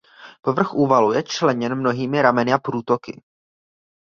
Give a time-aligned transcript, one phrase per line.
[0.41, 3.21] Povrch úvalu je členěn mnohými rameny a průtoky.